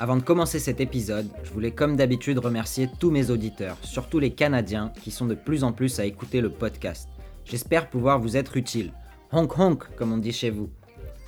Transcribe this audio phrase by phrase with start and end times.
[0.00, 4.30] Avant de commencer cet épisode, je voulais comme d'habitude remercier tous mes auditeurs, surtout les
[4.30, 7.08] Canadiens qui sont de plus en plus à écouter le podcast.
[7.44, 8.92] J'espère pouvoir vous être utile.
[9.32, 10.70] Honk honk, comme on dit chez vous.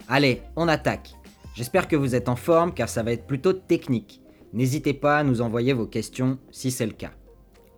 [0.08, 1.16] Allez, on attaque.
[1.56, 4.22] J'espère que vous êtes en forme car ça va être plutôt technique.
[4.52, 7.10] N'hésitez pas à nous envoyer vos questions si c'est le cas.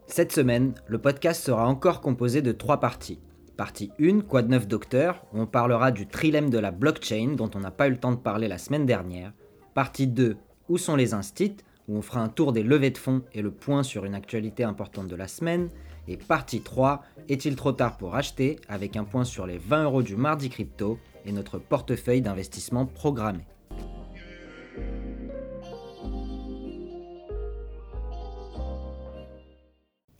[0.07, 3.19] Cette semaine, le podcast sera encore composé de trois parties.
[3.57, 7.51] Partie 1, Quoi de neuf docteur, où on parlera du trilemme de la blockchain dont
[7.55, 9.33] on n'a pas eu le temps de parler la semaine dernière.
[9.75, 10.37] Partie 2,
[10.73, 13.51] Où sont les instits, où on fera un tour des levées de fonds et le
[13.51, 15.69] point sur une actualité importante de la semaine.
[16.09, 20.03] Et partie 3, Est-il trop tard pour acheter, avec un point sur les 20 euros
[20.03, 23.45] du mardi crypto et notre portefeuille d'investissement programmé.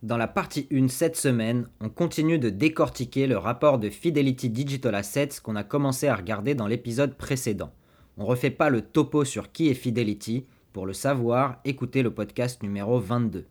[0.03, 4.93] Dans la partie 1 cette semaine, on continue de décortiquer le rapport de Fidelity Digital
[4.93, 7.71] Assets qu'on a commencé à regarder dans l'épisode précédent.
[8.17, 12.61] On refait pas le topo sur qui est Fidelity, pour le savoir, écoutez le podcast
[12.61, 13.45] numéro 22.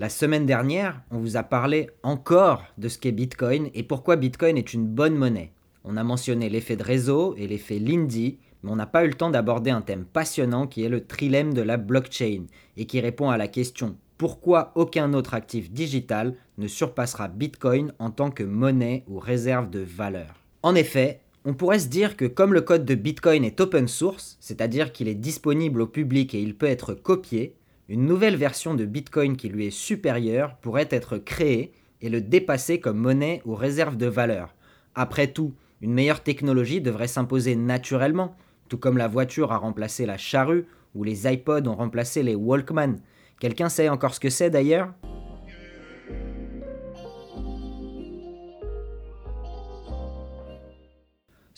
[0.00, 4.58] La semaine dernière, on vous a parlé encore de ce qu'est Bitcoin et pourquoi Bitcoin
[4.58, 5.52] est une bonne monnaie.
[5.84, 9.14] On a mentionné l'effet de réseau et l'effet Lindy, mais on n'a pas eu le
[9.14, 13.30] temps d'aborder un thème passionnant qui est le trilemme de la blockchain et qui répond
[13.30, 19.04] à la question pourquoi aucun autre actif digital ne surpassera Bitcoin en tant que monnaie
[19.08, 20.42] ou réserve de valeur?
[20.62, 24.36] En effet, on pourrait se dire que comme le code de Bitcoin est open source,
[24.40, 27.56] c'est-à-dire qu'il est disponible au public et il peut être copié,
[27.88, 32.80] une nouvelle version de Bitcoin qui lui est supérieure pourrait être créée et le dépasser
[32.80, 34.54] comme monnaie ou réserve de valeur.
[34.94, 38.36] Après tout, une meilleure technologie devrait s'imposer naturellement,
[38.68, 42.98] tout comme la voiture a remplacé la charrue ou les iPods ont remplacé les Walkman.
[43.40, 44.92] Quelqu'un sait encore ce que c'est d'ailleurs?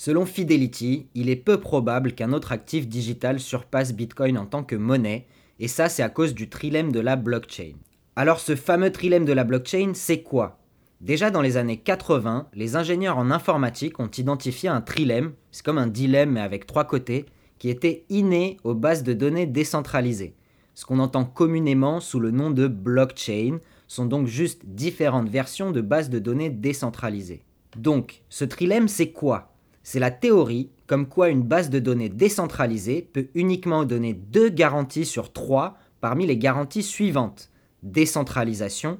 [0.05, 4.77] Selon Fidelity, il est peu probable qu'un autre actif digital surpasse Bitcoin en tant que
[4.77, 5.25] monnaie,
[5.61, 7.73] et ça c'est à cause du trilemme de la blockchain.
[8.15, 10.59] Alors ce fameux trilemme de la blockchain, c'est quoi?
[11.01, 15.79] Déjà dans les années 80, les ingénieurs en informatique ont identifié un trilemme, c'est comme
[15.79, 17.25] un dilemme mais avec trois côtés,
[17.59, 20.35] qui était inné aux bases de données décentralisées.
[20.75, 25.81] Ce qu'on entend communément sous le nom de blockchain sont donc juste différentes versions de
[25.81, 27.43] bases de données décentralisées.
[27.75, 29.54] Donc, ce trilemme, c'est quoi?
[29.85, 35.05] C'est la théorie comme quoi une base de données décentralisée peut uniquement donner deux garanties
[35.05, 37.51] sur trois parmi les garanties suivantes
[37.85, 38.99] décentralisation,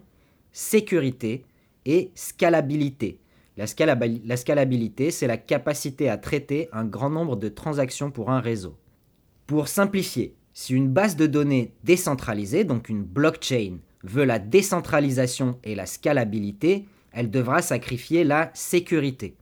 [0.53, 1.47] sécurité
[1.87, 3.19] et scalabilité.
[3.57, 3.65] La,
[4.25, 8.77] la scalabilité, c'est la capacité à traiter un grand nombre de transactions pour un réseau.
[9.47, 15.75] Pour simplifier, si une base de données décentralisée, donc une blockchain, veut la décentralisation et
[15.75, 19.37] la scalabilité, elle devra sacrifier la sécurité.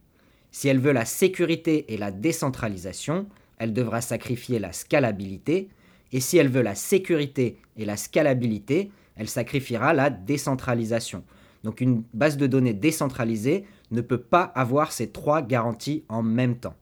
[0.54, 3.26] Si elle veut la sécurité et la décentralisation,
[3.56, 5.70] elle devra sacrifier la scalabilité.
[6.12, 11.24] Et si elle veut la sécurité et la scalabilité, elle sacrifiera la décentralisation.
[11.64, 16.56] Donc une base de données décentralisée ne peut pas avoir ces trois garanties en même
[16.56, 16.74] temps.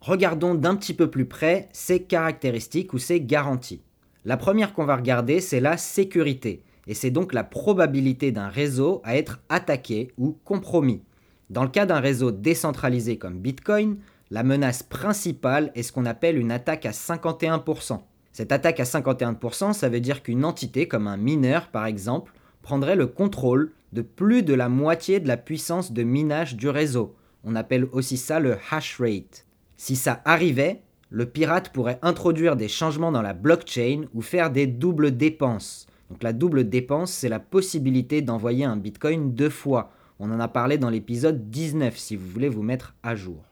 [0.00, 3.82] Regardons d'un petit peu plus près ces caractéristiques ou ces garanties.
[4.24, 9.00] La première qu'on va regarder, c'est la sécurité, et c'est donc la probabilité d'un réseau
[9.04, 11.02] à être attaqué ou compromis.
[11.50, 13.98] Dans le cas d'un réseau décentralisé comme Bitcoin,
[14.30, 18.00] la menace principale est ce qu'on appelle une attaque à 51%.
[18.32, 22.96] Cette attaque à 51%, ça veut dire qu'une entité comme un mineur par exemple prendrait
[22.96, 27.14] le contrôle de plus de la moitié de la puissance de minage du réseau.
[27.44, 29.46] On appelle aussi ça le hash rate.
[29.76, 34.66] Si ça arrivait, le pirate pourrait introduire des changements dans la blockchain ou faire des
[34.66, 35.86] doubles dépenses.
[36.14, 39.90] Donc la double dépense, c'est la possibilité d'envoyer un bitcoin deux fois.
[40.20, 43.42] On en a parlé dans l'épisode 19 si vous voulez vous mettre à jour.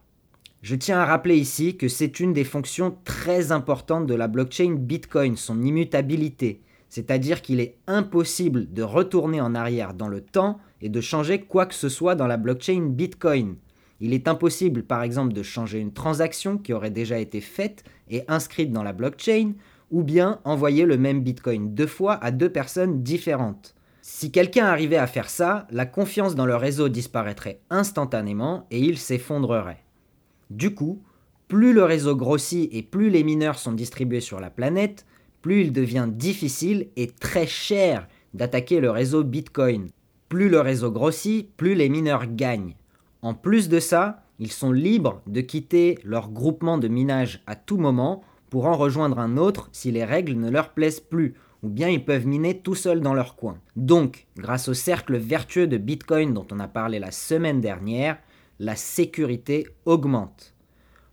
[0.62, 4.76] Je tiens à rappeler ici que c'est une des fonctions très importantes de la blockchain
[4.78, 6.60] Bitcoin, son immutabilité.
[6.88, 11.66] C'est-à-dire qu'il est impossible de retourner en arrière dans le temps et de changer quoi
[11.66, 13.56] que ce soit dans la blockchain Bitcoin.
[13.98, 18.22] Il est impossible, par exemple, de changer une transaction qui aurait déjà été faite et
[18.28, 19.54] inscrite dans la blockchain,
[19.92, 23.74] ou bien envoyer le même Bitcoin deux fois à deux personnes différentes.
[24.00, 28.98] Si quelqu'un arrivait à faire ça, la confiance dans le réseau disparaîtrait instantanément et il
[28.98, 29.84] s'effondrerait.
[30.50, 31.00] Du coup,
[31.46, 35.06] plus le réseau grossit et plus les mineurs sont distribués sur la planète,
[35.40, 39.88] plus il devient difficile et très cher d'attaquer le réseau Bitcoin.
[40.28, 42.74] Plus le réseau grossit, plus les mineurs gagnent.
[43.20, 47.76] En plus de ça, ils sont libres de quitter leur groupement de minage à tout
[47.76, 51.32] moment pour en rejoindre un autre si les règles ne leur plaisent plus,
[51.62, 53.56] ou bien ils peuvent miner tout seuls dans leur coin.
[53.76, 58.18] Donc, grâce au cercle vertueux de Bitcoin dont on a parlé la semaine dernière,
[58.58, 60.54] la sécurité augmente.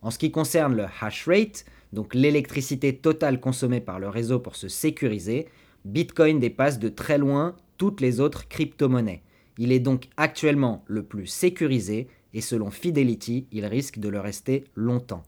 [0.01, 1.63] En ce qui concerne le hash rate,
[1.93, 5.47] donc l'électricité totale consommée par le réseau pour se sécuriser,
[5.85, 9.23] Bitcoin dépasse de très loin toutes les autres crypto-monnaies.
[9.57, 14.65] Il est donc actuellement le plus sécurisé et selon Fidelity, il risque de le rester
[14.75, 15.23] longtemps.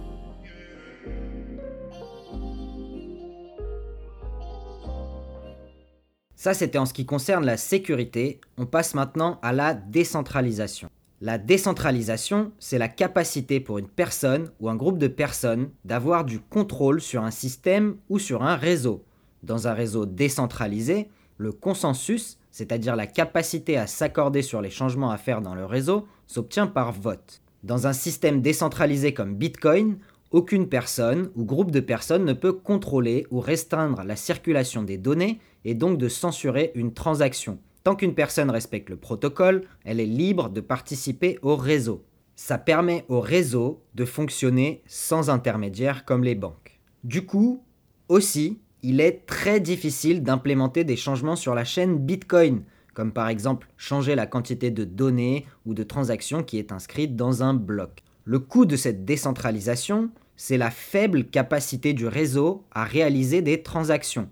[6.41, 8.41] Ça, c'était en ce qui concerne la sécurité.
[8.57, 10.89] On passe maintenant à la décentralisation.
[11.21, 16.39] La décentralisation, c'est la capacité pour une personne ou un groupe de personnes d'avoir du
[16.39, 19.03] contrôle sur un système ou sur un réseau.
[19.43, 25.17] Dans un réseau décentralisé, le consensus, c'est-à-dire la capacité à s'accorder sur les changements à
[25.17, 27.43] faire dans le réseau, s'obtient par vote.
[27.63, 29.99] Dans un système décentralisé comme Bitcoin,
[30.31, 35.39] aucune personne ou groupe de personnes ne peut contrôler ou restreindre la circulation des données
[35.65, 37.59] et donc de censurer une transaction.
[37.83, 42.03] Tant qu'une personne respecte le protocole, elle est libre de participer au réseau.
[42.35, 46.79] Ça permet au réseau de fonctionner sans intermédiaire comme les banques.
[47.03, 47.63] Du coup,
[48.09, 52.63] aussi, il est très difficile d'implémenter des changements sur la chaîne Bitcoin,
[52.93, 57.43] comme par exemple changer la quantité de données ou de transactions qui est inscrite dans
[57.43, 58.03] un bloc.
[58.25, 64.29] Le coût de cette décentralisation, c'est la faible capacité du réseau à réaliser des transactions.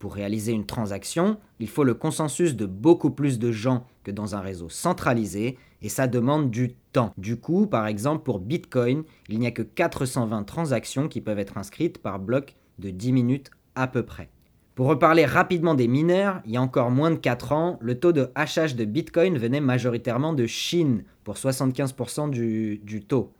[0.00, 4.34] Pour réaliser une transaction, il faut le consensus de beaucoup plus de gens que dans
[4.34, 7.12] un réseau centralisé, et ça demande du temps.
[7.18, 11.58] Du coup, par exemple, pour Bitcoin, il n'y a que 420 transactions qui peuvent être
[11.58, 14.30] inscrites par bloc de 10 minutes à peu près.
[14.74, 18.12] Pour reparler rapidement des mineurs, il y a encore moins de 4 ans, le taux
[18.12, 23.34] de hachage de Bitcoin venait majoritairement de Chine pour 75% du, du taux.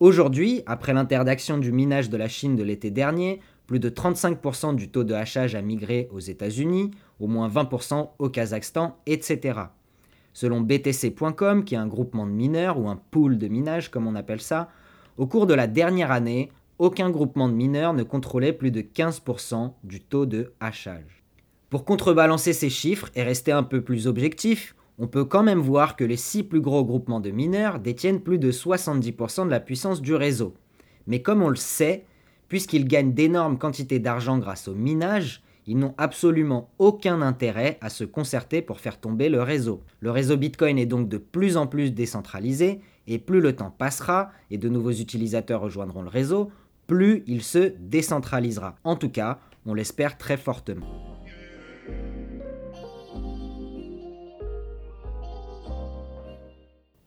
[0.00, 4.88] Aujourd'hui, après l'interdiction du minage de la Chine de l'été dernier, plus de 35% du
[4.88, 9.60] taux de hachage a migré aux États-Unis, au moins 20% au Kazakhstan, etc.
[10.32, 14.14] Selon BTC.com, qui est un groupement de mineurs ou un pool de minage comme on
[14.14, 14.70] appelle ça,
[15.18, 19.72] au cours de la dernière année, aucun groupement de mineurs ne contrôlait plus de 15%
[19.84, 21.22] du taux de hachage.
[21.68, 25.94] Pour contrebalancer ces chiffres et rester un peu plus objectif, on peut quand même voir
[25.94, 30.00] que les 6 plus gros groupements de mineurs détiennent plus de 70% de la puissance
[30.00, 30.54] du réseau.
[31.06, 32.06] Mais comme on le sait,
[32.48, 38.04] puisqu'ils gagnent d'énormes quantités d'argent grâce au minage, ils n'ont absolument aucun intérêt à se
[38.04, 39.82] concerter pour faire tomber le réseau.
[40.00, 44.30] Le réseau Bitcoin est donc de plus en plus décentralisé, et plus le temps passera
[44.50, 46.50] et de nouveaux utilisateurs rejoindront le réseau,
[46.86, 48.76] plus il se décentralisera.
[48.84, 50.86] En tout cas, on l'espère très fortement.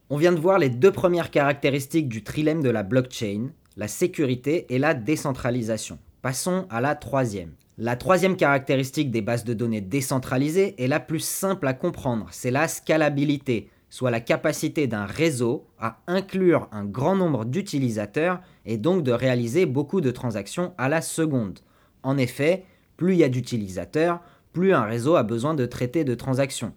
[0.10, 3.48] On vient de voir les deux premières caractéristiques du trilemme de la blockchain,
[3.78, 6.00] la sécurité et la décentralisation.
[6.22, 7.54] Passons à la troisième.
[7.78, 12.52] La troisième caractéristique des bases de données décentralisées est la plus simple à comprendre, c'est
[12.52, 19.04] la scalabilité, soit la capacité d'un réseau à inclure un grand nombre d'utilisateurs et donc
[19.04, 21.60] de réaliser beaucoup de transactions à la seconde.
[22.04, 22.66] En effet,
[22.98, 24.22] plus il y a d'utilisateurs,
[24.54, 26.74] plus un réseau a besoin de traiter de transactions.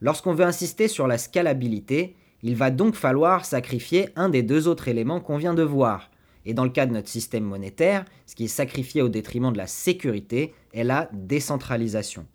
[0.00, 4.88] Lorsqu'on veut insister sur la scalabilité, il va donc falloir sacrifier un des deux autres
[4.88, 6.10] éléments qu'on vient de voir.
[6.44, 9.58] Et dans le cas de notre système monétaire, ce qui est sacrifié au détriment de
[9.58, 12.26] la sécurité est la décentralisation.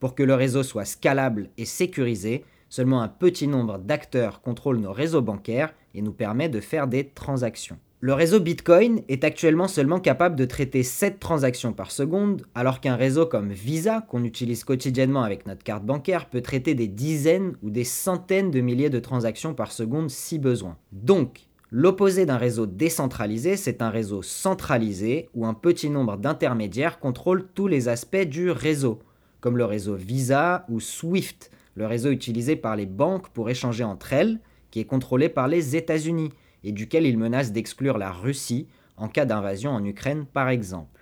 [0.00, 2.44] Pour que le réseau soit scalable et sécurisé,
[2.74, 7.06] Seulement un petit nombre d'acteurs contrôle nos réseaux bancaires et nous permet de faire des
[7.06, 7.78] transactions.
[8.06, 12.96] Le réseau Bitcoin est actuellement seulement capable de traiter 7 transactions par seconde, alors qu'un
[12.96, 17.70] réseau comme Visa, qu'on utilise quotidiennement avec notre carte bancaire, peut traiter des dizaines ou
[17.70, 20.76] des centaines de milliers de transactions par seconde si besoin.
[20.92, 27.46] Donc, l'opposé d'un réseau décentralisé, c'est un réseau centralisé où un petit nombre d'intermédiaires contrôlent
[27.54, 28.98] tous les aspects du réseau,
[29.40, 34.12] comme le réseau Visa ou SWIFT, le réseau utilisé par les banques pour échanger entre
[34.12, 36.32] elles, qui est contrôlé par les États-Unis
[36.64, 38.66] et duquel ils menacent d'exclure la Russie
[38.96, 41.00] en cas d'invasion en Ukraine par exemple.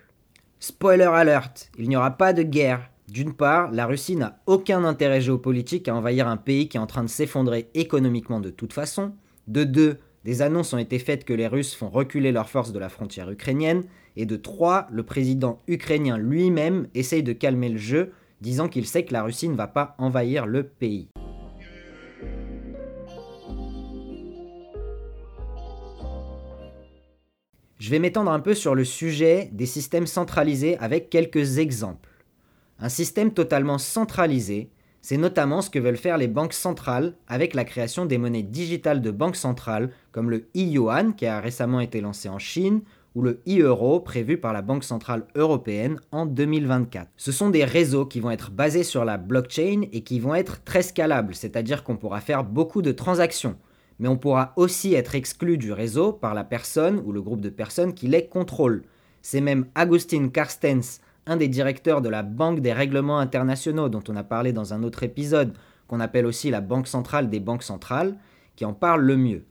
[0.61, 2.90] Spoiler alert, il n'y aura pas de guerre.
[3.09, 6.87] D'une part, la Russie n'a aucun intérêt géopolitique à envahir un pays qui est en
[6.87, 9.12] train de s'effondrer économiquement de toute façon.
[9.49, 12.78] De deux, des annonces ont été faites que les Russes font reculer leurs forces de
[12.78, 13.85] la frontière ukrainienne.
[14.16, 19.04] Et de trois, le président ukrainien lui-même essaye de calmer le jeu disant qu'il sait
[19.04, 21.09] que la Russie ne va pas envahir le pays.
[27.82, 32.10] Je vais m'étendre un peu sur le sujet des systèmes centralisés avec quelques exemples.
[32.78, 34.70] Un système totalement centralisé,
[35.00, 39.02] c'est notamment ce que veulent faire les banques centrales avec la création des monnaies digitales
[39.02, 42.82] de banques centrales comme le e-yuan qui a récemment été lancé en Chine
[43.16, 47.10] ou le e-euro prévu par la Banque centrale européenne en 2024.
[47.16, 50.62] Ce sont des réseaux qui vont être basés sur la blockchain et qui vont être
[50.62, 53.56] très scalables, c'est-à-dire qu'on pourra faire beaucoup de transactions,
[54.02, 57.50] mais on pourra aussi être exclu du réseau par la personne ou le groupe de
[57.50, 58.82] personnes qui les contrôle.
[59.23, 64.16] C'est même Agustin Carstens, un des directeurs de la Banque des règlements internationaux dont on
[64.16, 65.54] a parlé dans un autre épisode,
[65.87, 68.16] qu'on appelle aussi la Banque centrale des banques centrales,
[68.56, 69.44] qui en parle le mieux.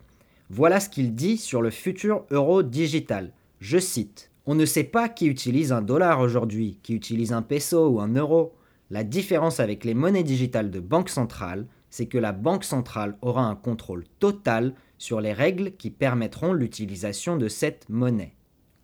[0.50, 3.32] Voilà ce qu'il dit sur le futur euro digital.
[3.62, 7.88] Je cite On ne sait pas qui utilise un dollar aujourd'hui, qui utilise un peso
[7.88, 8.54] ou un euro.
[8.90, 13.44] La différence avec les monnaies digitales de banque centrale, c'est que la banque centrale aura
[13.44, 18.34] un contrôle total sur les règles qui permettront l'utilisation de cette monnaie.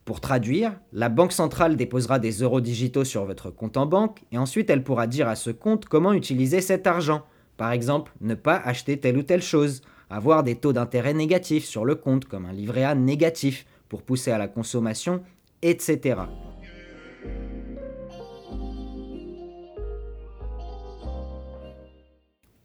[0.05, 4.37] Pour traduire, la banque centrale déposera des euros digitaux sur votre compte en banque et
[4.37, 7.23] ensuite elle pourra dire à ce compte comment utiliser cet argent.
[7.57, 11.83] Par exemple, ne pas acheter telle ou telle chose, avoir des taux d'intérêt négatifs sur
[11.83, 15.23] le compte comme un livret A négatif pour pousser à la consommation,
[15.61, 16.21] etc.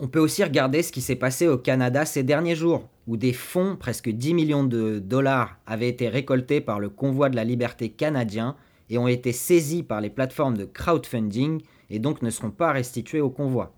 [0.05, 3.33] On peut aussi regarder ce qui s'est passé au Canada ces derniers jours, où des
[3.33, 7.89] fonds, presque 10 millions de dollars, avaient été récoltés par le convoi de la liberté
[7.89, 8.57] canadien
[8.91, 13.21] et ont été saisis par les plateformes de crowdfunding et donc ne seront pas restitués
[13.21, 13.77] au convoi.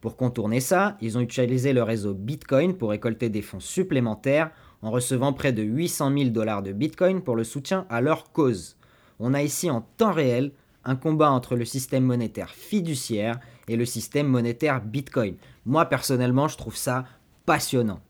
[0.00, 4.90] Pour contourner ça, ils ont utilisé le réseau Bitcoin pour récolter des fonds supplémentaires en
[4.90, 8.78] recevant près de 800 000 dollars de Bitcoin pour le soutien à leur cause.
[9.20, 10.52] On a ici en temps réel
[10.86, 15.36] un combat entre le système monétaire fiduciaire et le système monétaire Bitcoin.
[15.66, 17.04] Moi personnellement, je trouve ça
[17.46, 18.00] passionnant.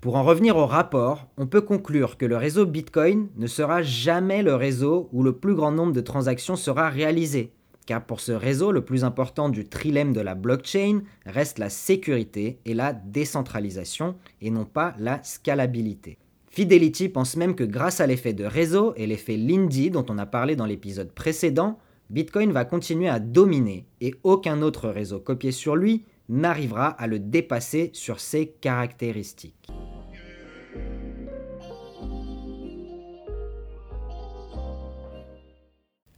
[0.00, 4.42] Pour en revenir au rapport, on peut conclure que le réseau Bitcoin ne sera jamais
[4.42, 7.52] le réseau où le plus grand nombre de transactions sera réalisé,
[7.84, 12.60] car pour ce réseau, le plus important du trilemme de la blockchain reste la sécurité
[12.64, 16.16] et la décentralisation, et non pas la scalabilité.
[16.48, 20.26] Fidelity pense même que grâce à l'effet de réseau et l'effet Lindy dont on a
[20.26, 21.78] parlé dans l'épisode précédent,
[22.10, 27.20] Bitcoin va continuer à dominer et aucun autre réseau copié sur lui n'arrivera à le
[27.20, 29.68] dépasser sur ses caractéristiques.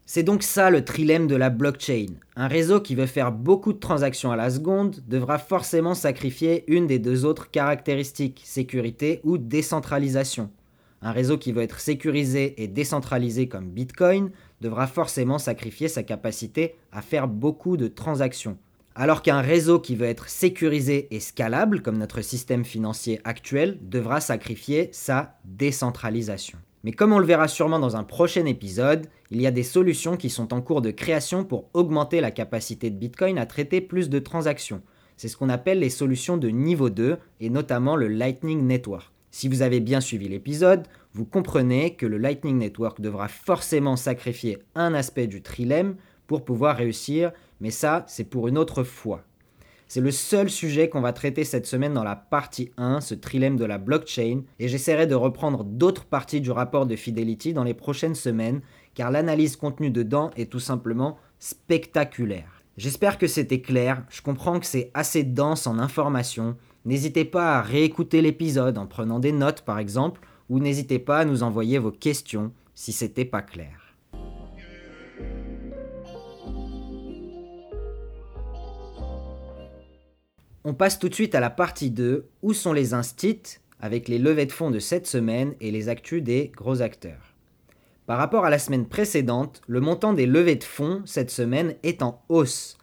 [0.07, 2.07] C'est donc ça le trilemme de la blockchain.
[2.37, 6.87] Un réseau qui veut faire beaucoup de transactions à la seconde devra forcément sacrifier une
[6.87, 10.51] des deux autres caractéristiques, sécurité ou décentralisation.
[11.05, 14.31] Un réseau qui veut être sécurisé et décentralisé comme Bitcoin
[14.63, 18.57] devra forcément sacrifier sa capacité à faire beaucoup de transactions.
[18.95, 24.21] Alors qu'un réseau qui veut être sécurisé et scalable, comme notre système financier actuel, devra
[24.21, 26.59] sacrifier sa décentralisation.
[26.85, 30.17] Mais comme on le verra sûrement dans un prochain épisode, il y a des solutions
[30.17, 34.11] qui sont en cours de création pour augmenter la capacité de Bitcoin à traiter plus
[34.11, 34.83] de transactions.
[35.17, 39.13] C'est ce qu'on appelle les solutions de niveau 2 et notamment le Lightning Network.
[39.31, 44.59] Si vous avez bien suivi l'épisode, vous comprenez que le Lightning Network devra forcément sacrifier
[44.75, 49.23] un aspect du trilemme pour pouvoir réussir, mais ça, c'est pour une autre fois.
[49.89, 53.57] C'est le seul sujet qu'on va traiter cette semaine dans la partie 1, ce trilemme
[53.59, 57.75] de la blockchain, et j'essaierai de reprendre d'autres parties du rapport de Fidelity dans les
[57.75, 58.63] prochaines semaines,
[58.95, 62.63] car l'analyse contenue dedans est tout simplement spectaculaire.
[62.79, 67.63] J'espère que c'était clair, je comprends que c'est assez dense en informations, N'hésitez pas à
[67.63, 70.21] réécouter l'épisode en prenant des notes par exemple,
[70.53, 73.97] ou n'hésitez pas à nous envoyer vos questions si c'était pas clair.
[80.63, 84.19] On passe tout de suite à la partie 2, où sont les instits, avec les
[84.19, 87.35] levées de fonds de cette semaine et les actus des gros acteurs.
[88.05, 92.03] Par rapport à la semaine précédente, le montant des levées de fonds cette semaine est
[92.03, 92.77] en hausse,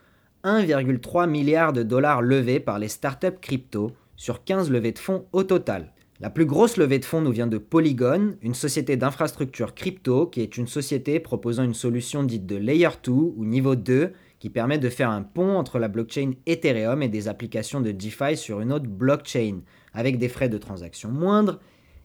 [0.44, 5.44] 1,3 milliard de dollars levés par les startups crypto sur 15 levées de fonds au
[5.44, 5.94] total.
[6.22, 10.42] La plus grosse levée de fonds nous vient de Polygon, une société d'infrastructure crypto qui
[10.42, 14.80] est une société proposant une solution dite de Layer 2 ou niveau 2 qui permet
[14.80, 18.74] de faire un pont entre la blockchain Ethereum et des applications de DeFi sur une
[18.74, 19.62] autre blockchain
[19.94, 21.62] avec des frais de transaction moindres.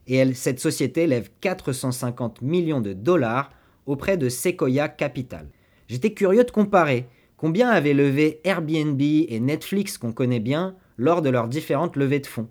[0.07, 3.49] Et cette société lève 450 millions de dollars
[3.85, 5.49] auprès de Sequoia Capital.
[5.89, 11.29] J'étais curieux de comparer Combien avaient levé Airbnb et Netflix qu'on connaît bien lors de
[11.29, 12.47] leurs différentes levées de fonds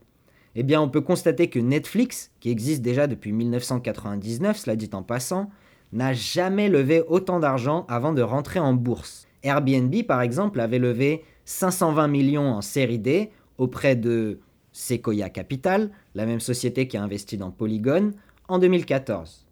[0.56, 5.02] Eh bien, on peut constater que Netflix, qui existe déjà depuis 1999, cela dit en
[5.02, 5.50] passant,
[5.92, 9.26] n'a jamais levé autant d'argent avant de rentrer en bourse.
[9.42, 14.40] Airbnb, par exemple, avait levé 520 millions en série D auprès de
[14.72, 18.12] Sequoia Capital, la même société qui a investi dans Polygon,
[18.48, 19.46] en 2014.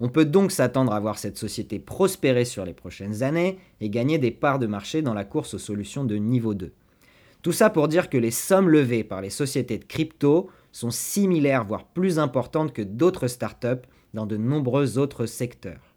[0.00, 4.18] On peut donc s'attendre à voir cette société prospérer sur les prochaines années et gagner
[4.18, 6.72] des parts de marché dans la course aux solutions de niveau 2.
[7.42, 11.64] Tout ça pour dire que les sommes levées par les sociétés de crypto sont similaires,
[11.64, 15.94] voire plus importantes que d'autres startups dans de nombreux autres secteurs.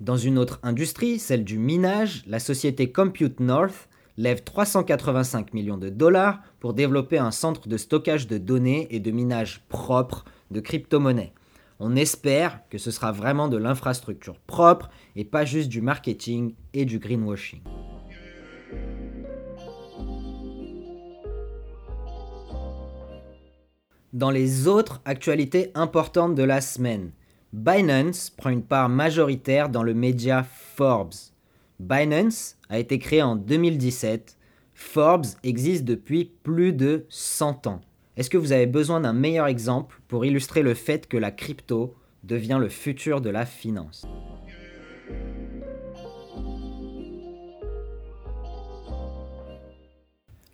[0.00, 5.88] Dans une autre industrie, celle du minage, la société Compute North lève 385 millions de
[5.88, 11.32] dollars pour développer un centre de stockage de données et de minage propre de crypto-monnaies.
[11.78, 16.84] On espère que ce sera vraiment de l'infrastructure propre et pas juste du marketing et
[16.84, 17.62] du greenwashing.
[24.12, 27.12] Dans les autres actualités importantes de la semaine,
[27.54, 30.44] Binance prend une part majoritaire dans le média
[30.76, 31.14] Forbes.
[31.80, 34.36] Binance a été créé en 2017.
[34.74, 37.80] Forbes existe depuis plus de 100 ans.
[38.18, 41.94] Est-ce que vous avez besoin d'un meilleur exemple pour illustrer le fait que la crypto
[42.22, 44.06] devient le futur de la finance?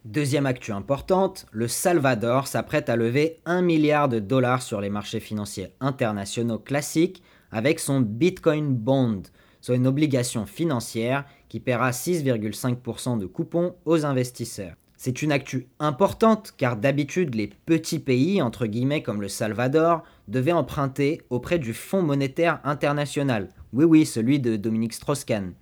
[0.09, 5.21] Deuxième actu importante, le Salvador s'apprête à lever 1 milliard de dollars sur les marchés
[5.21, 7.23] financiers internationaux classiques
[7.53, 9.25] avec son Bitcoin Bond,
[9.61, 14.77] soit une obligation financière qui paiera 6,5% de coupons aux investisseurs.
[14.97, 20.53] C'est une actu importante car d'habitude les petits pays, entre guillemets comme le Salvador, devaient
[20.53, 25.53] emprunter auprès du Fonds monétaire international, oui oui celui de Dominique Strauss-Kahn,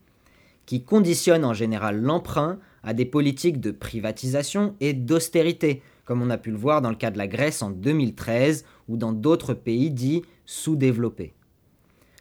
[0.67, 6.39] qui conditionne en général l'emprunt à des politiques de privatisation et d'austérité, comme on a
[6.39, 9.91] pu le voir dans le cas de la Grèce en 2013 ou dans d'autres pays
[9.91, 11.35] dits sous-développés.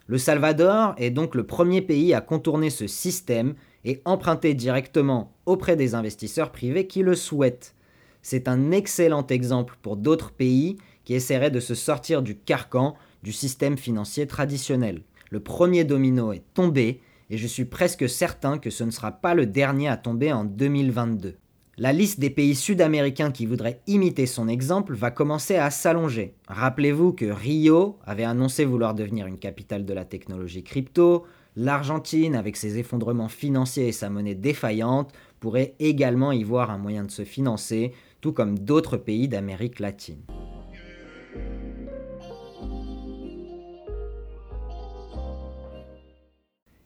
[0.08, 3.54] Le Salvador est donc le premier pays à contourner ce système
[3.86, 7.76] et emprunter directement auprès des investisseurs privés qui le souhaitent.
[8.24, 13.32] C'est un excellent exemple pour d'autres pays qui essaieraient de se sortir du carcan du
[13.32, 15.04] système financier traditionnel.
[15.30, 19.34] Le premier domino est tombé et je suis presque certain que ce ne sera pas
[19.34, 21.36] le dernier à tomber en 2022.
[21.78, 26.34] La liste des pays sud-américains qui voudraient imiter son exemple va commencer à s'allonger.
[26.48, 31.26] Rappelez-vous que Rio avait annoncé vouloir devenir une capitale de la technologie crypto,
[31.58, 35.12] l'Argentine, avec ses effondrements financiers et sa monnaie défaillante,
[35.42, 40.22] pourrait également y voir un moyen de se financer, tout comme d'autres pays d'Amérique latine.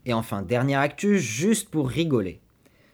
[0.10, 2.40] Et enfin, dernière actu, juste pour rigoler.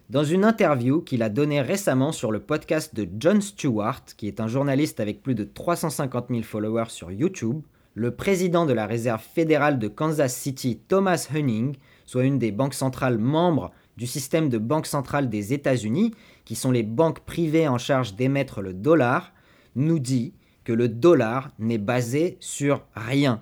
[0.10, 4.42] Dans une interview qu'il a donnée récemment sur le podcast de John Stewart, qui est
[4.42, 7.62] un journaliste avec plus de 350 000 followers sur YouTube,
[7.94, 12.74] le président de la réserve fédérale de Kansas City, Thomas Hunning, soit une des banques
[12.74, 17.78] centrales membres du système de banque centrale des États-Unis, qui sont les banques privées en
[17.78, 19.32] charge d'émettre le dollar,
[19.78, 20.34] nous dit
[20.66, 23.42] que le dollar n'est basé sur rien.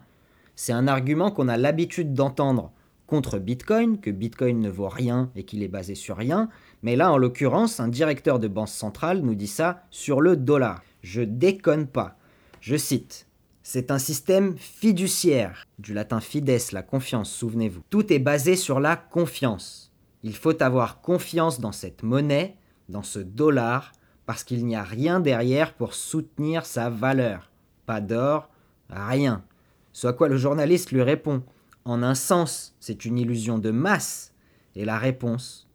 [0.55, 2.71] C'est un argument qu'on a l'habitude d'entendre
[3.13, 6.49] contre Bitcoin, que Bitcoin ne vaut rien et qu'il est basé sur rien,
[6.81, 10.81] mais là en l'occurrence, un directeur de banque centrale nous dit ça sur le dollar.
[11.03, 12.17] Je déconne pas.
[12.59, 13.27] Je cite.
[13.61, 17.83] C'est un système fiduciaire, du latin fides, la confiance, souvenez-vous.
[17.91, 19.91] Tout est basé sur la confiance.
[20.23, 22.57] Il faut avoir confiance dans cette monnaie,
[22.89, 23.91] dans ce dollar,
[24.25, 27.51] parce qu'il n'y a rien derrière pour soutenir sa valeur.
[27.85, 28.49] Pas d'or,
[28.89, 29.43] rien.
[29.91, 31.43] Soit quoi le journaliste lui répond
[31.85, 34.33] en un sens, c'est une illusion de masse.
[34.75, 35.67] Et la réponse,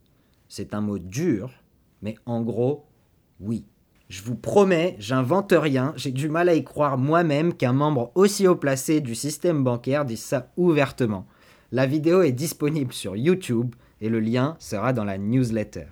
[0.47, 1.51] c'est un mot dur,
[2.01, 2.85] mais en gros,
[3.39, 3.65] oui.
[4.09, 8.47] Je vous promets, j'invente rien, j'ai du mal à y croire moi-même qu'un membre aussi
[8.47, 11.27] haut placé du système bancaire dise ça ouvertement.
[11.71, 15.85] La vidéo est disponible sur YouTube et le lien sera dans la newsletter.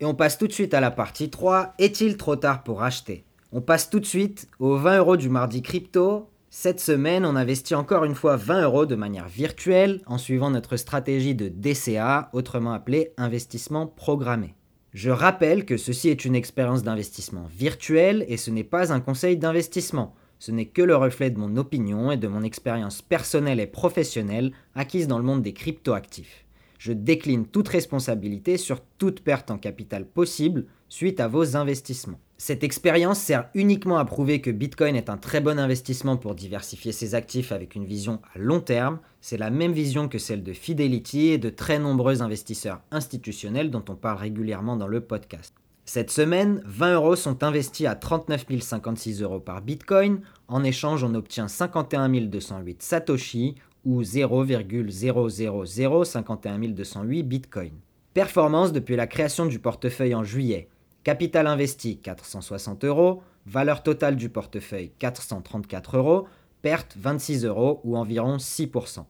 [0.00, 1.74] Et on passe tout de suite à la partie 3.
[1.78, 3.24] Est-il trop tard pour acheter?
[3.52, 6.30] On passe tout de suite aux 20 euros du mardi crypto.
[6.48, 10.78] Cette semaine, on investit encore une fois 20 euros de manière virtuelle en suivant notre
[10.78, 14.54] stratégie de DCA, autrement appelée investissement programmé.
[14.94, 19.36] Je rappelle que ceci est une expérience d'investissement virtuelle et ce n'est pas un conseil
[19.36, 20.14] d'investissement.
[20.38, 24.52] Ce n'est que le reflet de mon opinion et de mon expérience personnelle et professionnelle
[24.74, 26.46] acquise dans le monde des cryptoactifs.
[26.78, 32.18] Je décline toute responsabilité sur toute perte en capital possible suite à vos investissements.
[32.44, 36.90] Cette expérience sert uniquement à prouver que Bitcoin est un très bon investissement pour diversifier
[36.90, 38.98] ses actifs avec une vision à long terme.
[39.20, 43.84] C'est la même vision que celle de Fidelity et de très nombreux investisseurs institutionnels dont
[43.88, 45.54] on parle régulièrement dans le podcast.
[45.84, 50.22] Cette semaine, 20 euros sont investis à 39 056 euros par Bitcoin.
[50.48, 57.74] En échange, on obtient 51 208 Satoshi ou 0,00051 208 Bitcoin.
[58.14, 60.68] Performance depuis la création du portefeuille en juillet.
[61.04, 66.28] Capital investi 460 euros, valeur totale du portefeuille 434 euros,
[66.62, 69.04] perte 26 euros ou environ 6%.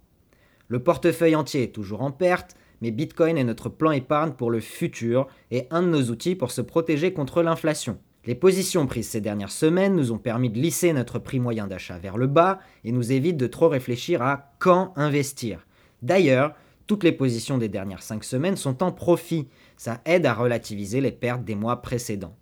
[0.68, 4.60] Le portefeuille entier est toujours en perte, mais Bitcoin est notre plan épargne pour le
[4.60, 7.98] futur et un de nos outils pour se protéger contre l'inflation.
[8.24, 11.98] Les positions prises ces dernières semaines nous ont permis de lisser notre prix moyen d'achat
[11.98, 15.66] vers le bas et nous évitent de trop réfléchir à quand investir.
[16.00, 16.54] D'ailleurs,
[16.92, 19.48] toutes les positions des dernières 5 semaines sont en profit.
[19.78, 22.36] Ça aide à relativiser les pertes des mois précédents.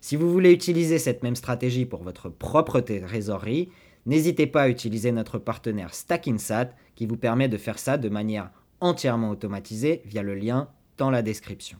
[0.00, 3.68] Si vous voulez utiliser cette même stratégie pour votre propre trésorerie,
[4.04, 8.50] n'hésitez pas à utiliser notre partenaire StackInsat qui vous permet de faire ça de manière
[8.80, 10.68] entièrement automatisée via le lien
[10.98, 11.78] dans la description.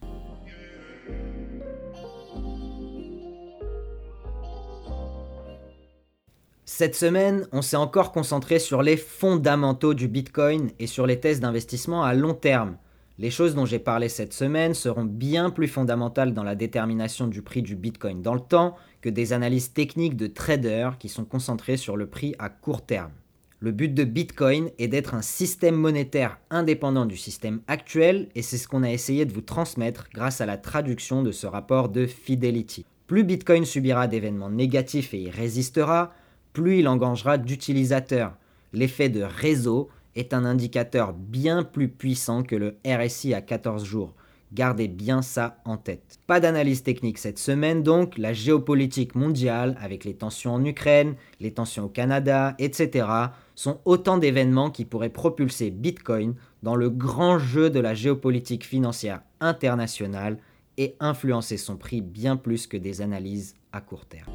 [6.69, 11.41] Cette semaine, on s'est encore concentré sur les fondamentaux du Bitcoin et sur les tests
[11.41, 12.77] d'investissement à long terme.
[13.21, 17.41] Les choses dont j'ai parlé cette semaine seront bien plus fondamentales dans la détermination du
[17.41, 21.77] prix du Bitcoin dans le temps que des analyses techniques de traders qui sont concentrées
[21.77, 23.13] sur le prix à court terme.
[23.61, 28.59] Le but de Bitcoin est d'être un système monétaire indépendant du système actuel et c'est
[28.59, 32.07] ce qu'on a essayé de vous transmettre grâce à la traduction de ce rapport de
[32.07, 32.85] Fidelity.
[33.07, 36.13] Plus Bitcoin subira d'événements négatifs et y résistera,
[36.57, 38.33] plus il engagera d'utilisateurs.
[38.73, 44.15] L'effet de réseau est un indicateur bien plus puissant que le RSI à 14 jours.
[44.55, 46.19] Gardez bien ça en tête.
[46.27, 51.53] Pas d'analyse technique cette semaine donc, la géopolitique mondiale avec les tensions en Ukraine, les
[51.53, 53.07] tensions au Canada, etc.
[53.55, 59.21] sont autant d'événements qui pourraient propulser Bitcoin dans le grand jeu de la géopolitique financière
[59.41, 60.39] internationale
[60.79, 64.33] et influencer son prix bien plus que des analyses à court terme.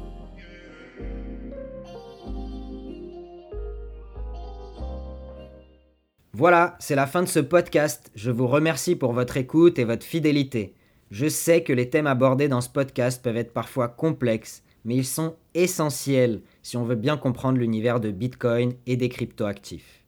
[6.34, 8.10] Voilà, c'est la fin de ce podcast.
[8.14, 10.72] Je vous remercie pour votre écoute et votre fidélité.
[11.10, 15.04] Je sais que les thèmes abordés dans ce podcast peuvent être parfois complexes, mais ils
[15.04, 20.04] sont essentiels si on veut bien comprendre l'univers de Bitcoin et des cryptoactifs.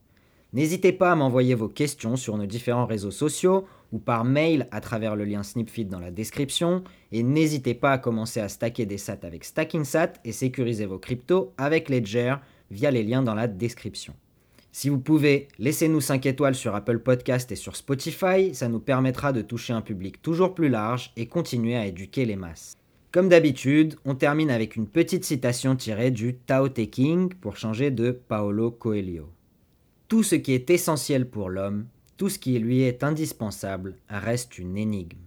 [0.55, 4.81] N'hésitez pas à m'envoyer vos questions sur nos différents réseaux sociaux ou par mail à
[4.81, 8.97] travers le lien Snipfeed dans la description et n'hésitez pas à commencer à stacker des
[8.97, 12.37] sats avec StackingSat et sécuriser vos cryptos avec Ledger
[12.71, 14.15] via les liens dans la description.
[14.77, 19.33] Si vous pouvez, laissez-nous 5 étoiles sur Apple Podcast et sur Spotify, ça nous permettra
[19.33, 22.77] de toucher un public toujours plus large et continuer à éduquer les masses.
[23.13, 27.93] Comme d'habitude, on termine avec une petite citation tirée du Tao Te King pour changer
[27.93, 29.31] de Paolo Coelho.
[30.09, 34.77] Tout ce qui est essentiel pour l'homme, tout ce qui lui est indispensable, reste une
[34.77, 35.21] énigme.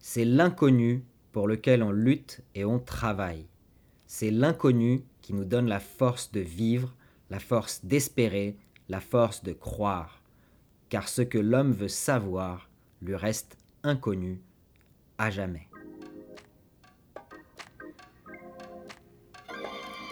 [0.00, 3.46] C'est l'inconnu pour lequel on lutte et on travaille.
[4.08, 6.92] C'est l'inconnu qui nous donne la force de vivre,
[7.30, 8.56] la force d'espérer,
[8.90, 10.20] la force de croire,
[10.88, 12.68] car ce que l'homme veut savoir
[13.00, 14.42] lui reste inconnu
[15.16, 15.68] à jamais.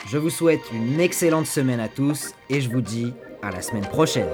[0.07, 3.13] Je vous souhaite une excellente semaine à tous et je vous dis
[3.43, 4.31] à la semaine prochaine.